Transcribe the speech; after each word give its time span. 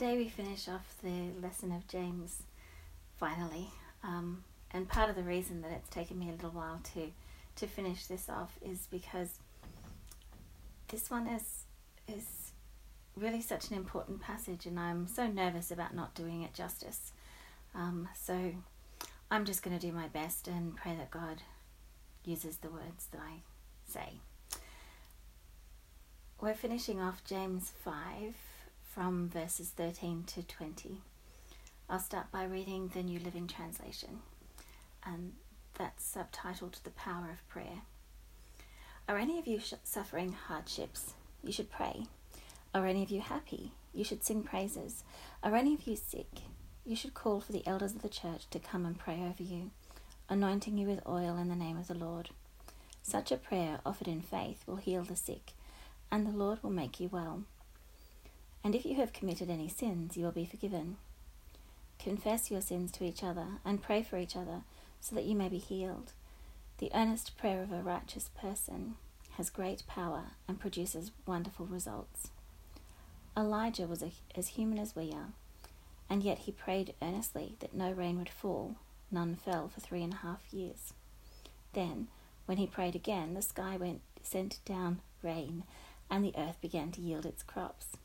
today 0.00 0.16
we 0.16 0.28
finish 0.30 0.66
off 0.66 0.94
the 1.02 1.28
lesson 1.42 1.70
of 1.70 1.86
James 1.86 2.44
finally. 3.18 3.66
Um, 4.02 4.44
and 4.70 4.88
part 4.88 5.10
of 5.10 5.16
the 5.16 5.22
reason 5.22 5.60
that 5.60 5.72
it's 5.72 5.90
taken 5.90 6.18
me 6.18 6.30
a 6.30 6.32
little 6.32 6.52
while 6.52 6.80
to, 6.94 7.12
to 7.56 7.66
finish 7.66 8.06
this 8.06 8.30
off 8.30 8.58
is 8.64 8.88
because 8.90 9.40
this 10.88 11.10
one 11.10 11.26
is, 11.26 11.64
is 12.08 12.52
really 13.14 13.42
such 13.42 13.68
an 13.68 13.76
important 13.76 14.22
passage, 14.22 14.64
and 14.64 14.80
I'm 14.80 15.06
so 15.06 15.26
nervous 15.26 15.70
about 15.70 15.94
not 15.94 16.14
doing 16.14 16.40
it 16.44 16.54
justice. 16.54 17.12
Um, 17.74 18.08
so 18.18 18.54
I'm 19.30 19.44
just 19.44 19.62
going 19.62 19.78
to 19.78 19.86
do 19.86 19.92
my 19.92 20.08
best 20.08 20.48
and 20.48 20.74
pray 20.76 20.96
that 20.96 21.10
God 21.10 21.42
uses 22.24 22.56
the 22.56 22.70
words 22.70 23.08
that 23.12 23.20
I 23.20 23.42
say. 23.84 24.60
We're 26.40 26.54
finishing 26.54 27.02
off 27.02 27.22
James 27.22 27.70
5 27.84 28.49
from 28.94 29.28
verses 29.28 29.68
13 29.68 30.24
to 30.24 30.42
20. 30.42 30.96
I'll 31.88 32.00
start 32.00 32.32
by 32.32 32.42
reading 32.44 32.88
the 32.88 33.04
New 33.04 33.20
Living 33.20 33.46
Translation, 33.46 34.18
and 35.06 35.34
that's 35.78 36.16
subtitled 36.16 36.82
The 36.82 36.90
Power 36.90 37.28
of 37.30 37.48
Prayer. 37.48 37.82
Are 39.08 39.16
any 39.16 39.38
of 39.38 39.46
you 39.46 39.60
suffering 39.84 40.32
hardships? 40.32 41.14
You 41.44 41.52
should 41.52 41.70
pray. 41.70 42.06
Are 42.74 42.84
any 42.84 43.04
of 43.04 43.10
you 43.10 43.20
happy? 43.20 43.70
You 43.94 44.02
should 44.02 44.24
sing 44.24 44.42
praises. 44.42 45.04
Are 45.42 45.54
any 45.54 45.74
of 45.74 45.86
you 45.86 45.94
sick? 45.94 46.40
You 46.84 46.96
should 46.96 47.14
call 47.14 47.40
for 47.40 47.52
the 47.52 47.66
elders 47.68 47.94
of 47.94 48.02
the 48.02 48.08
church 48.08 48.50
to 48.50 48.58
come 48.58 48.84
and 48.84 48.98
pray 48.98 49.20
over 49.22 49.42
you, 49.42 49.70
anointing 50.28 50.76
you 50.76 50.88
with 50.88 51.06
oil 51.06 51.36
in 51.36 51.48
the 51.48 51.54
name 51.54 51.76
of 51.76 51.86
the 51.86 51.94
Lord. 51.94 52.30
Such 53.02 53.30
a 53.30 53.36
prayer 53.36 53.78
offered 53.86 54.08
in 54.08 54.20
faith 54.20 54.64
will 54.66 54.76
heal 54.76 55.04
the 55.04 55.14
sick, 55.14 55.52
and 56.10 56.26
the 56.26 56.36
Lord 56.36 56.60
will 56.64 56.70
make 56.70 56.98
you 56.98 57.08
well. 57.08 57.44
And 58.62 58.74
if 58.74 58.84
you 58.84 58.96
have 58.96 59.12
committed 59.12 59.50
any 59.50 59.68
sins, 59.68 60.16
you 60.16 60.24
will 60.24 60.32
be 60.32 60.44
forgiven. 60.44 60.96
Confess 61.98 62.50
your 62.50 62.60
sins 62.60 62.90
to 62.92 63.04
each 63.04 63.22
other 63.22 63.46
and 63.64 63.82
pray 63.82 64.02
for 64.02 64.18
each 64.18 64.36
other 64.36 64.62
so 65.00 65.14
that 65.14 65.24
you 65.24 65.34
may 65.34 65.48
be 65.48 65.58
healed. 65.58 66.12
The 66.78 66.90
earnest 66.94 67.36
prayer 67.36 67.62
of 67.62 67.72
a 67.72 67.82
righteous 67.82 68.30
person 68.34 68.96
has 69.32 69.50
great 69.50 69.86
power 69.86 70.32
and 70.48 70.60
produces 70.60 71.12
wonderful 71.26 71.66
results. 71.66 72.30
Elijah 73.36 73.86
was 73.86 74.02
a, 74.02 74.10
as 74.34 74.48
human 74.48 74.78
as 74.78 74.96
we 74.96 75.12
are, 75.12 75.32
and 76.08 76.22
yet 76.22 76.40
he 76.40 76.52
prayed 76.52 76.94
earnestly 77.00 77.56
that 77.60 77.74
no 77.74 77.92
rain 77.92 78.18
would 78.18 78.28
fall. 78.28 78.76
None 79.10 79.34
fell 79.34 79.68
for 79.68 79.80
three 79.80 80.02
and 80.02 80.14
a 80.14 80.18
half 80.18 80.40
years. 80.52 80.92
Then, 81.72 82.08
when 82.46 82.58
he 82.58 82.66
prayed 82.66 82.94
again, 82.94 83.34
the 83.34 83.42
sky 83.42 83.76
went, 83.76 84.00
sent 84.22 84.58
down 84.64 85.00
rain, 85.22 85.64
and 86.10 86.24
the 86.24 86.34
earth 86.36 86.60
began 86.60 86.90
to 86.92 87.00
yield 87.00 87.26
its 87.26 87.42
crops. 87.42 87.96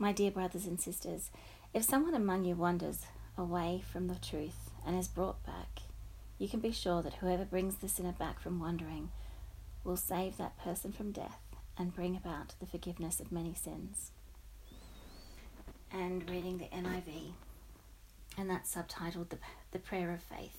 My 0.00 0.12
dear 0.12 0.30
brothers 0.30 0.64
and 0.64 0.80
sisters, 0.80 1.32
if 1.74 1.82
someone 1.82 2.14
among 2.14 2.44
you 2.44 2.54
wanders 2.54 3.06
away 3.36 3.82
from 3.92 4.06
the 4.06 4.14
truth 4.14 4.70
and 4.86 4.96
is 4.96 5.08
brought 5.08 5.44
back, 5.44 5.80
you 6.38 6.48
can 6.48 6.60
be 6.60 6.70
sure 6.70 7.02
that 7.02 7.14
whoever 7.14 7.44
brings 7.44 7.76
the 7.76 7.88
sinner 7.88 8.12
back 8.12 8.38
from 8.38 8.60
wandering 8.60 9.10
will 9.82 9.96
save 9.96 10.36
that 10.36 10.56
person 10.56 10.92
from 10.92 11.10
death 11.10 11.40
and 11.76 11.96
bring 11.96 12.14
about 12.14 12.54
the 12.60 12.66
forgiveness 12.66 13.18
of 13.18 13.32
many 13.32 13.54
sins. 13.54 14.12
And 15.90 16.30
reading 16.30 16.58
the 16.58 16.66
NIV, 16.66 17.32
and 18.36 18.48
that's 18.48 18.72
subtitled 18.72 19.30
the, 19.30 19.38
the 19.72 19.80
Prayer 19.80 20.12
of 20.12 20.22
Faith. 20.22 20.58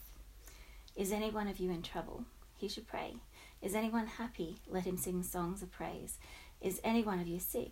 Is 0.97 1.13
any 1.13 1.29
one 1.29 1.47
of 1.47 1.59
you 1.59 1.71
in 1.71 1.81
trouble? 1.81 2.25
He 2.57 2.67
should 2.67 2.87
pray. 2.87 3.15
Is 3.61 3.73
anyone 3.73 4.07
happy? 4.07 4.57
Let 4.67 4.83
him 4.83 4.97
sing 4.97 5.23
songs 5.23 5.61
of 5.61 5.71
praise. 5.71 6.17
Is 6.59 6.81
any 6.83 7.03
one 7.03 7.21
of 7.21 7.27
you 7.27 7.39
sick? 7.39 7.71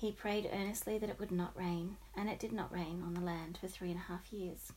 He 0.00 0.12
prayed 0.12 0.48
earnestly 0.50 0.96
that 0.96 1.10
it 1.10 1.20
would 1.20 1.30
not 1.30 1.54
rain, 1.54 1.98
and 2.16 2.30
it 2.30 2.38
did 2.38 2.52
not 2.52 2.72
rain 2.72 3.02
on 3.04 3.12
the 3.12 3.20
land 3.20 3.58
for 3.58 3.68
three 3.68 3.90
and 3.90 3.98
a 3.98 4.04
half 4.04 4.32
years. 4.32 4.72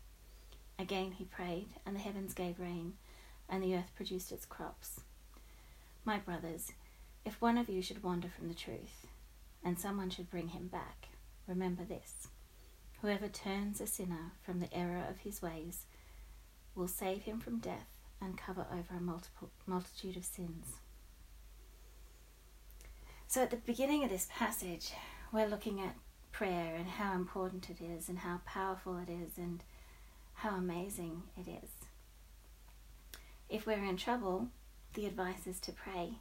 Again 0.77 1.13
he 1.13 1.23
prayed, 1.23 1.69
and 1.85 1.95
the 1.95 2.01
heavens 2.01 2.33
gave 2.33 2.59
rain, 2.59 2.95
and 3.47 3.63
the 3.63 3.73
earth 3.73 3.95
produced 3.95 4.33
its 4.33 4.45
crops. 4.45 4.99
My 6.03 6.17
brothers, 6.17 6.73
if 7.23 7.39
one 7.41 7.57
of 7.57 7.69
you 7.69 7.81
should 7.81 8.03
wander 8.03 8.27
from 8.27 8.49
the 8.49 8.53
truth, 8.53 9.07
and 9.63 9.79
someone 9.79 10.09
should 10.09 10.29
bring 10.29 10.49
him 10.49 10.67
back, 10.67 11.07
remember 11.47 11.85
this 11.85 12.27
whoever 13.01 13.29
turns 13.29 13.79
a 13.79 13.87
sinner 13.87 14.33
from 14.41 14.59
the 14.59 14.73
error 14.73 15.05
of 15.09 15.19
his 15.19 15.41
ways 15.41 15.85
will 16.75 16.89
save 16.89 17.21
him 17.21 17.39
from 17.39 17.59
death 17.59 17.95
and 18.19 18.37
cover 18.37 18.65
over 18.69 18.95
a 18.97 19.01
multiple, 19.01 19.51
multitude 19.65 20.17
of 20.17 20.25
sins. 20.25 20.79
So, 23.27 23.41
at 23.41 23.49
the 23.49 23.57
beginning 23.57 24.03
of 24.03 24.09
this 24.09 24.27
passage, 24.31 24.91
we're 25.31 25.47
looking 25.47 25.81
at 25.81 25.95
prayer 26.31 26.75
and 26.75 26.87
how 26.87 27.13
important 27.13 27.69
it 27.69 27.81
is, 27.81 28.09
and 28.09 28.19
how 28.19 28.41
powerful 28.45 28.97
it 28.97 29.09
is, 29.09 29.37
and 29.37 29.63
how 30.33 30.55
amazing 30.55 31.23
it 31.37 31.49
is. 31.49 31.69
If 33.49 33.65
we're 33.65 33.83
in 33.83 33.97
trouble, 33.97 34.49
the 34.93 35.05
advice 35.05 35.47
is 35.47 35.59
to 35.61 35.71
pray. 35.71 36.19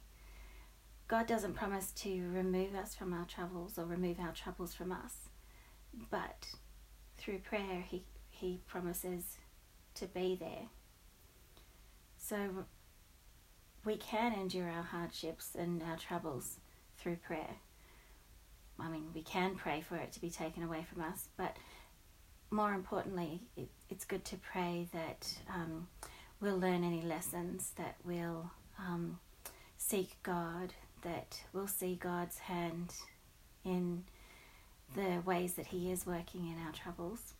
God 1.07 1.27
doesn't 1.27 1.53
promise 1.53 1.91
to 1.91 2.29
remove 2.31 2.73
us 2.73 2.95
from 2.95 3.13
our 3.13 3.25
troubles 3.25 3.77
or 3.77 3.85
remove 3.85 4.19
our 4.19 4.31
troubles 4.31 4.73
from 4.73 4.91
us, 4.91 5.29
but 6.09 6.47
through 7.17 7.39
prayer, 7.39 7.83
He, 7.87 8.05
he 8.29 8.61
promises 8.67 9.37
to 9.95 10.07
be 10.07 10.35
there. 10.35 10.69
So 12.17 12.65
we 13.85 13.97
can 13.97 14.33
endure 14.33 14.69
our 14.69 14.83
hardships 14.83 15.55
and 15.57 15.83
our 15.83 15.97
troubles 15.97 16.59
through 17.03 17.17
prayer. 17.17 17.55
I 18.79 18.89
mean, 18.89 19.07
we 19.13 19.21
can 19.21 19.55
pray 19.55 19.83
for 19.87 19.97
it 19.97 20.13
to 20.13 20.21
be 20.21 20.29
taken 20.29 20.63
away 20.63 20.85
from 20.91 21.03
us, 21.03 21.27
but 21.37 21.57
more 22.49 22.73
importantly, 22.73 23.41
it, 23.57 23.67
it's 23.89 24.05
good 24.05 24.23
to 24.25 24.37
pray 24.37 24.87
that 24.93 25.27
um, 25.53 25.87
we'll 26.39 26.57
learn 26.57 26.83
any 26.83 27.01
lessons, 27.01 27.73
that 27.77 27.95
we'll 28.05 28.49
um, 28.79 29.19
seek 29.77 30.15
God, 30.23 30.73
that 31.03 31.41
we'll 31.51 31.67
see 31.67 31.95
God's 31.95 32.39
hand 32.39 32.93
in 33.65 34.05
the 34.95 35.21
ways 35.25 35.53
that 35.53 35.67
He 35.67 35.91
is 35.91 36.05
working 36.05 36.47
in 36.47 36.65
our 36.65 36.71
troubles. 36.71 37.33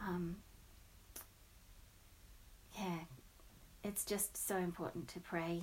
Um, 0.00 0.36
yeah, 2.76 2.98
it's 3.84 4.04
just 4.04 4.36
so 4.48 4.56
important 4.56 5.08
to 5.08 5.20
pray. 5.20 5.62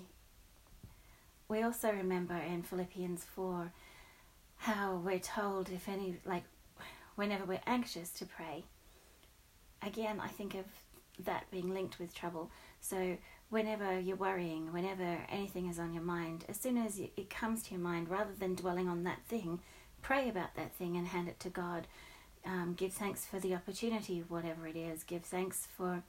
We 1.50 1.63
also 1.63 1.91
remember 1.91 2.35
in 2.35 2.63
Philippians 2.63 3.24
4 3.24 3.72
how 4.58 4.96
we're 4.96 5.19
told 5.19 5.69
if 5.69 5.88
any 5.88 6.18
like 6.25 6.44
whenever 7.16 7.46
we're 7.46 7.62
anxious 7.68 8.09
to 8.09 8.25
pray 8.25 8.63
again 9.84 10.19
i 10.19 10.28
think 10.28 10.56
of 10.56 10.66
that 11.19 11.50
being 11.52 11.74
linked 11.74 12.00
with 12.00 12.13
trouble. 12.13 12.52
So 12.80 13.18
whenever 13.50 14.00
you're 14.00 14.18
worrying 14.18 14.72
whenever 14.74 15.19
anything 15.30 15.68
is 15.69 15.80
on 15.80 15.94
your 15.94 16.03
mind 16.03 16.46
as 16.50 16.59
soon 16.59 16.78
as 16.78 17.00
it 17.00 17.30
comes 17.30 17.63
to 17.63 17.72
your 17.72 17.80
mind 17.80 18.09
rather 18.09 18.34
than 18.38 18.56
dwelling 18.56 18.90
on 18.90 19.03
that 19.03 19.24
thing 19.28 19.59
pray 20.02 20.28
about 20.30 20.53
that 20.56 20.75
thing 20.75 20.97
and 20.97 21.07
hand 21.07 21.28
it 21.30 21.40
to 21.40 21.50
god. 21.50 21.88
Um, 22.45 22.75
give 22.77 22.94
thanks 22.94 23.25
for 23.25 23.39
the 23.39 23.56
opportunity 23.56 24.24
whatever 24.27 24.68
it 24.68 24.75
is 24.75 25.04
give 25.04 25.24
thanks 25.24 25.68
for 25.77 26.04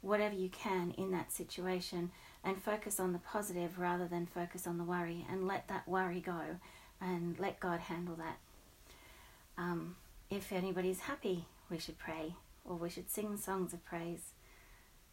whatever 0.00 0.34
you 0.34 0.48
can 0.48 0.92
in 0.96 1.10
that 1.10 1.32
situation 1.32 2.10
and 2.44 2.62
focus 2.62 3.00
on 3.00 3.12
the 3.12 3.18
positive 3.18 3.78
rather 3.78 4.06
than 4.06 4.26
focus 4.26 4.66
on 4.66 4.78
the 4.78 4.84
worry 4.84 5.26
and 5.30 5.46
let 5.46 5.66
that 5.68 5.88
worry 5.88 6.20
go 6.20 6.40
and 7.00 7.38
let 7.38 7.60
God 7.60 7.80
handle 7.80 8.16
that. 8.16 8.38
Um, 9.56 9.96
if 10.30 10.52
anybody's 10.52 11.00
happy, 11.00 11.46
we 11.70 11.78
should 11.78 11.98
pray 11.98 12.34
or 12.64 12.76
we 12.76 12.90
should 12.90 13.10
sing 13.10 13.36
songs 13.36 13.72
of 13.72 13.84
praise. 13.84 14.32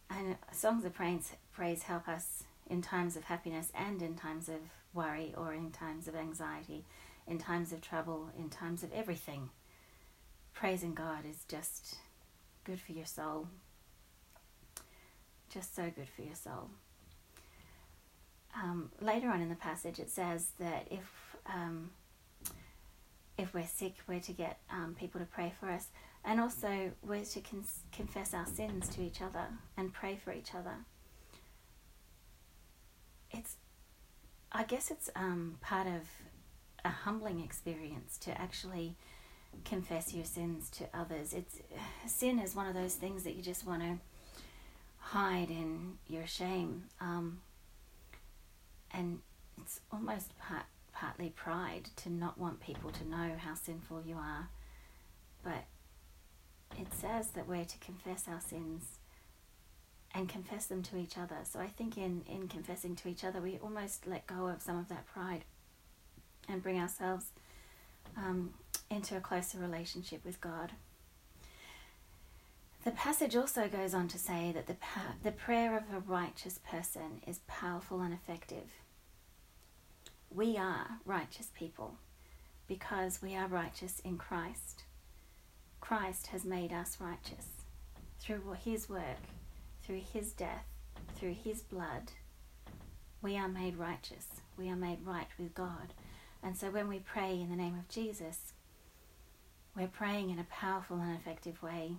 And 0.09 0.35
songs 0.51 0.85
of 0.85 0.93
praise, 0.93 1.31
praise 1.51 1.83
help 1.83 2.07
us 2.07 2.43
in 2.67 2.81
times 2.81 3.15
of 3.15 3.23
happiness 3.23 3.71
and 3.73 4.01
in 4.01 4.15
times 4.15 4.49
of 4.49 4.59
worry 4.93 5.33
or 5.35 5.53
in 5.53 5.71
times 5.71 6.07
of 6.07 6.15
anxiety, 6.15 6.85
in 7.27 7.38
times 7.38 7.71
of 7.71 7.81
trouble, 7.81 8.29
in 8.38 8.49
times 8.49 8.83
of 8.83 8.93
everything. 8.93 9.49
Praising 10.53 10.93
God 10.93 11.25
is 11.29 11.43
just 11.47 11.97
good 12.63 12.79
for 12.79 12.91
your 12.91 13.05
soul. 13.05 13.47
Just 15.55 15.73
so 15.73 15.89
good 15.95 16.09
for 16.13 16.21
your 16.21 16.35
soul. 16.35 16.69
Um, 18.61 18.91
later 18.99 19.29
on 19.29 19.41
in 19.41 19.47
the 19.47 19.55
passage, 19.55 19.99
it 19.99 20.09
says 20.09 20.49
that 20.59 20.85
if 20.91 21.37
um, 21.45 21.91
if 23.37 23.53
we're 23.53 23.65
sick, 23.65 23.93
we're 24.05 24.19
to 24.19 24.33
get 24.33 24.59
um, 24.69 24.97
people 24.99 25.21
to 25.21 25.25
pray 25.25 25.53
for 25.57 25.69
us. 25.69 25.87
And 26.25 26.41
also, 26.41 26.91
we're 27.01 27.23
to 27.23 27.39
con- 27.39 27.63
confess 27.93 28.33
our 28.33 28.45
sins 28.45 28.89
to 28.89 29.01
each 29.01 29.21
other 29.21 29.45
and 29.77 29.93
pray 29.93 30.17
for 30.21 30.33
each 30.33 30.53
other. 30.53 30.75
It's, 33.31 33.55
I 34.51 34.63
guess 34.63 34.91
it's 34.91 35.09
um, 35.15 35.57
part 35.61 35.87
of 35.87 36.01
a 36.83 36.89
humbling 36.89 37.39
experience 37.39 38.17
to 38.19 38.41
actually 38.41 38.95
confess 39.63 40.13
your 40.13 40.25
sins 40.25 40.69
to 40.71 40.85
others. 40.93 41.33
It's 41.33 41.59
sin 42.13 42.39
is 42.39 42.55
one 42.55 42.67
of 42.67 42.73
those 42.73 42.95
things 42.95 43.23
that 43.23 43.35
you 43.35 43.41
just 43.41 43.65
want 43.65 43.83
to 43.83 43.99
hide 45.05 45.51
in 45.51 45.97
your 46.07 46.25
shame, 46.25 46.85
um, 46.99 47.39
and 48.91 49.19
it's 49.61 49.79
almost 49.91 50.37
part 50.39 50.65
partly 50.93 51.29
pride 51.29 51.89
to 51.97 52.09
not 52.09 52.37
want 52.37 52.59
people 52.61 52.89
to 52.89 53.07
know 53.07 53.33
how 53.37 53.53
sinful 53.53 54.01
you 54.05 54.15
are. 54.15 54.49
But 55.43 55.65
it 56.79 56.87
says 56.93 57.31
that 57.31 57.47
we're 57.47 57.65
to 57.65 57.77
confess 57.79 58.29
our 58.29 58.39
sins 58.39 58.99
and 60.13 60.29
confess 60.29 60.67
them 60.67 60.81
to 60.83 60.97
each 60.97 61.17
other. 61.17 61.35
So 61.43 61.59
I 61.59 61.67
think 61.67 61.97
in, 61.97 62.23
in 62.27 62.47
confessing 62.47 62.95
to 62.95 63.09
each 63.09 63.25
other, 63.25 63.41
we 63.41 63.59
almost 63.61 64.07
let 64.07 64.25
go 64.25 64.47
of 64.47 64.61
some 64.61 64.79
of 64.79 64.87
that 64.87 65.05
pride 65.05 65.43
and 66.47 66.63
bring 66.63 66.79
ourselves 66.79 67.25
um, 68.15 68.53
into 68.89 69.17
a 69.17 69.19
closer 69.19 69.57
relationship 69.59 70.23
with 70.23 70.39
God. 70.39 70.71
The 72.85 72.91
passage 72.91 73.35
also 73.35 73.67
goes 73.67 73.95
on 73.95 74.07
to 74.09 74.19
say 74.19 74.51
that 74.53 74.67
the, 74.67 74.75
pa- 74.75 75.15
the 75.23 75.31
prayer 75.31 75.75
of 75.75 75.91
a 75.91 75.99
righteous 76.01 76.59
person 76.59 77.19
is 77.25 77.39
powerful 77.47 78.01
and 78.01 78.13
effective. 78.13 78.69
We 80.29 80.55
are 80.55 80.99
righteous 81.03 81.49
people 81.55 81.95
because 82.67 83.23
we 83.23 83.35
are 83.35 83.47
righteous 83.47 84.01
in 84.01 84.19
Christ. 84.19 84.83
Christ 85.81 86.27
has 86.27 86.45
made 86.45 86.71
us 86.71 86.97
righteous 86.99 87.47
through 88.19 88.55
his 88.63 88.88
work, 88.88 89.23
through 89.81 90.01
his 90.13 90.31
death, 90.31 90.67
through 91.15 91.33
his 91.43 91.63
blood. 91.63 92.11
We 93.19 93.35
are 93.35 93.47
made 93.47 93.77
righteous. 93.77 94.27
We 94.57 94.69
are 94.69 94.75
made 94.75 94.99
right 95.03 95.27
with 95.39 95.55
God. 95.55 95.95
And 96.43 96.55
so 96.55 96.69
when 96.69 96.88
we 96.88 96.99
pray 96.99 97.31
in 97.41 97.49
the 97.49 97.55
name 97.55 97.79
of 97.79 97.89
Jesus, 97.89 98.53
we're 99.75 99.88
praying 99.88 100.29
in 100.29 100.38
a 100.38 100.45
powerful 100.51 100.97
and 100.97 101.15
effective 101.15 101.63
way. 101.63 101.93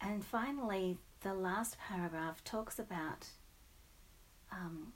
And 0.00 0.24
finally, 0.24 0.98
the 1.22 1.34
last 1.34 1.76
paragraph 1.78 2.42
talks 2.44 2.78
about 2.78 3.26
um, 4.52 4.92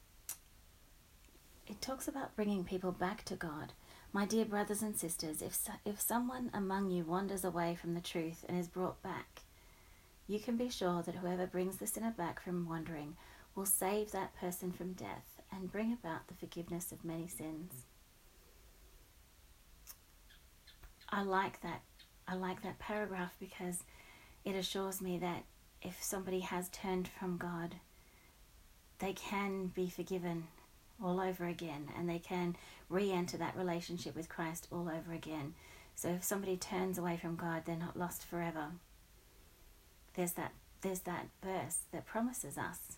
it 1.66 1.80
talks 1.80 2.08
about 2.08 2.36
bringing 2.36 2.64
people 2.64 2.92
back 2.92 3.24
to 3.24 3.34
God. 3.34 3.72
My 4.12 4.26
dear 4.26 4.44
brothers 4.44 4.82
and 4.82 4.96
sisters, 4.96 5.40
if, 5.40 5.54
so, 5.54 5.72
if 5.84 6.00
someone 6.00 6.50
among 6.52 6.90
you 6.90 7.04
wanders 7.04 7.44
away 7.44 7.76
from 7.80 7.94
the 7.94 8.00
truth 8.00 8.44
and 8.48 8.58
is 8.58 8.68
brought 8.68 9.02
back, 9.02 9.40
you 10.28 10.38
can 10.38 10.56
be 10.56 10.68
sure 10.68 11.02
that 11.02 11.14
whoever 11.16 11.46
brings 11.46 11.78
the 11.78 11.86
sinner 11.86 12.10
back 12.10 12.42
from 12.42 12.68
wandering 12.68 13.16
will 13.54 13.66
save 13.66 14.12
that 14.12 14.36
person 14.36 14.72
from 14.72 14.92
death 14.92 15.40
and 15.50 15.72
bring 15.72 15.92
about 15.92 16.28
the 16.28 16.34
forgiveness 16.34 16.92
of 16.92 17.04
many 17.04 17.28
sins. 17.28 17.72
I 21.08 21.22
like 21.22 21.60
that. 21.62 21.82
I 22.26 22.34
like 22.34 22.62
that 22.62 22.78
paragraph 22.78 23.32
because 23.38 23.82
it 24.44 24.54
assures 24.54 25.00
me 25.00 25.18
that 25.18 25.44
if 25.80 26.02
somebody 26.02 26.40
has 26.40 26.68
turned 26.68 27.08
from 27.08 27.36
God, 27.36 27.76
they 28.98 29.12
can 29.12 29.66
be 29.66 29.88
forgiven 29.88 30.46
all 31.02 31.20
over 31.20 31.46
again 31.46 31.88
and 31.96 32.08
they 32.08 32.18
can 32.18 32.56
re 32.88 33.10
enter 33.10 33.36
that 33.36 33.56
relationship 33.56 34.14
with 34.14 34.28
Christ 34.28 34.68
all 34.70 34.88
over 34.88 35.12
again. 35.12 35.54
So 35.94 36.08
if 36.08 36.24
somebody 36.24 36.56
turns 36.56 36.98
away 36.98 37.16
from 37.16 37.36
God, 37.36 37.62
they're 37.64 37.76
not 37.76 37.98
lost 37.98 38.24
forever. 38.24 38.66
There's 40.14 40.32
that 40.32 40.52
there's 40.82 41.00
that 41.00 41.28
verse 41.42 41.78
that 41.92 42.06
promises 42.06 42.58
us 42.58 42.96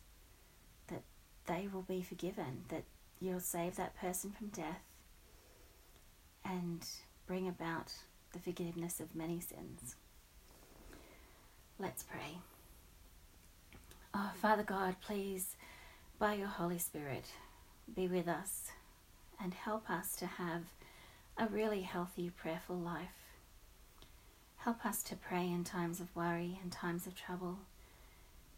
that 0.88 1.02
they 1.46 1.69
will 1.73 1.82
be 1.82 2.02
forgiven, 2.02 2.64
that 2.69 2.85
you'll 3.20 3.41
save 3.41 3.76
that 3.76 3.96
person 3.96 4.31
from 4.31 4.49
death 4.49 4.82
and 6.44 6.87
bring 7.26 7.49
about 7.49 7.93
the 8.32 8.38
forgiveness 8.38 9.00
of 9.00 9.14
many 9.14 9.41
sins. 9.41 9.96
Let's 11.79 12.05
pray. 12.05 12.38
Oh, 14.15 14.31
Father 14.41 14.62
God, 14.62 14.94
please 15.05 15.56
by 16.21 16.35
your 16.35 16.47
Holy 16.47 16.79
Spirit, 16.79 17.25
be 17.94 18.06
with 18.06 18.29
us 18.29 18.71
and 19.43 19.53
help 19.53 19.91
us 19.91 20.15
to 20.17 20.26
have 20.26 20.62
a 21.37 21.49
really 21.49 21.82
healthy, 21.82 22.31
prayerful 22.31 22.76
life. 22.76 23.32
Help 24.59 24.87
us 24.87 25.03
to 25.03 25.17
pray 25.17 25.50
in 25.50 25.65
times 25.65 25.99
of 25.99 26.15
worry 26.15 26.61
and 26.62 26.71
times 26.71 27.09
of 27.09 27.17
trouble. 27.17 27.59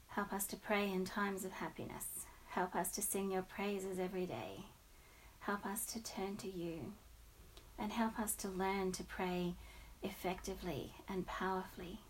Help 0.09 0.33
us 0.33 0.47
to 0.49 0.57
pray 0.57 0.93
in 0.93 1.07
times 1.07 1.45
of 1.45 1.53
happiness. 1.53 2.27
Help 2.49 2.77
us 2.77 2.91
to 2.93 3.03
sing 3.03 3.31
your 3.33 3.43
praises 3.43 3.99
every 3.99 4.27
day. 4.27 4.67
Help 5.41 5.65
us 5.65 5.87
to 5.87 6.03
turn 6.03 6.37
to 6.37 6.49
you. 6.49 6.93
And 7.79 7.93
help 7.93 8.19
us 8.19 8.35
to 8.37 8.49
learn 8.49 8.93
to 8.93 9.05
pray 9.05 9.55
effectively 10.03 10.93
and 11.09 11.27
powerfully. 11.27 12.01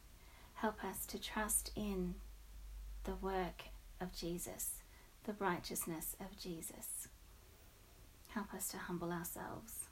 Help 0.56 0.82
us 0.84 1.04
to 1.06 1.18
trust 1.18 1.70
in 1.76 2.14
the 3.04 3.14
work 3.14 3.64
of 4.00 4.14
Jesus 4.14 4.82
the 5.24 5.34
righteousness 5.38 6.16
of 6.20 6.38
Jesus. 6.38 7.08
Help 8.28 8.54
us 8.54 8.68
to 8.68 8.76
humble 8.78 9.12
ourselves 9.12 9.88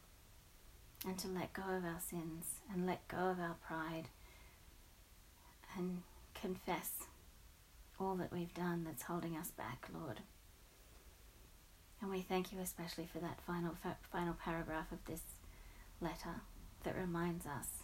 and 1.06 1.18
to 1.18 1.28
let 1.28 1.52
go 1.52 1.62
of 1.62 1.84
our 1.84 2.00
sins 2.00 2.60
and 2.72 2.86
let 2.86 3.06
go 3.08 3.16
of 3.16 3.40
our 3.40 3.56
pride 3.66 4.04
and 5.76 6.02
confess 6.34 6.90
all 7.98 8.14
that 8.16 8.32
we've 8.32 8.54
done 8.54 8.84
that's 8.84 9.02
holding 9.02 9.36
us 9.36 9.50
back, 9.50 9.88
Lord. 9.92 10.20
And 12.00 12.10
we 12.10 12.20
thank 12.20 12.52
you 12.52 12.58
especially 12.60 13.08
for 13.12 13.18
that 13.18 13.40
final 13.46 13.76
final 14.12 14.34
paragraph 14.34 14.92
of 14.92 15.04
this 15.06 15.22
letter 16.00 16.42
that 16.84 16.96
reminds 16.96 17.46
us 17.46 17.83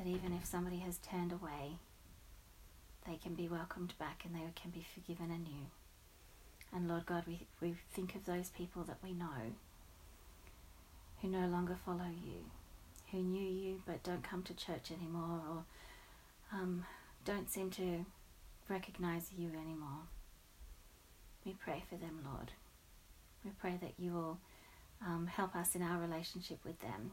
that 0.00 0.08
even 0.08 0.32
if 0.32 0.46
somebody 0.46 0.78
has 0.78 0.98
turned 0.98 1.30
away, 1.30 1.76
they 3.06 3.16
can 3.16 3.34
be 3.34 3.48
welcomed 3.48 3.92
back 3.98 4.22
and 4.24 4.34
they 4.34 4.40
can 4.54 4.70
be 4.70 4.86
forgiven 4.94 5.30
anew. 5.30 5.66
And 6.72 6.88
Lord 6.88 7.04
God, 7.04 7.24
we, 7.26 7.40
we 7.60 7.74
think 7.92 8.14
of 8.14 8.24
those 8.24 8.48
people 8.48 8.82
that 8.84 8.96
we 9.04 9.12
know 9.12 9.52
who 11.20 11.28
no 11.28 11.46
longer 11.48 11.76
follow 11.84 12.06
you, 12.24 12.44
who 13.10 13.18
knew 13.18 13.46
you 13.46 13.82
but 13.84 14.02
don't 14.02 14.22
come 14.22 14.42
to 14.44 14.54
church 14.54 14.90
anymore 14.90 15.40
or 15.50 15.64
um, 16.52 16.86
don't 17.26 17.50
seem 17.50 17.70
to 17.70 18.06
recognize 18.68 19.28
you 19.36 19.48
anymore. 19.48 20.06
We 21.44 21.52
pray 21.52 21.82
for 21.90 21.96
them, 21.96 22.20
Lord. 22.24 22.52
We 23.44 23.50
pray 23.60 23.78
that 23.82 23.94
you 23.98 24.12
will 24.12 24.38
um, 25.04 25.26
help 25.26 25.54
us 25.54 25.74
in 25.74 25.82
our 25.82 26.00
relationship 26.00 26.60
with 26.64 26.80
them 26.80 27.10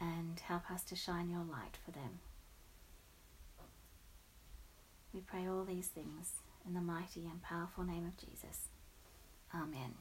and 0.00 0.40
help 0.40 0.70
us 0.70 0.82
to 0.84 0.96
shine 0.96 1.30
your 1.30 1.44
light 1.44 1.78
for 1.84 1.90
them. 1.90 2.20
We 5.12 5.20
pray 5.20 5.46
all 5.46 5.64
these 5.64 5.86
things 5.86 6.32
in 6.66 6.74
the 6.74 6.80
mighty 6.80 7.26
and 7.26 7.40
powerful 7.42 7.84
name 7.84 8.06
of 8.06 8.16
Jesus. 8.16 8.68
Amen. 9.54 9.94